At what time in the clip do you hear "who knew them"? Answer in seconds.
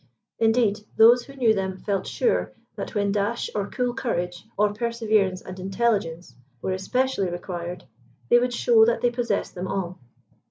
1.25-1.77